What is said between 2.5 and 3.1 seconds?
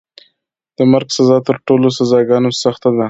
سخته ده.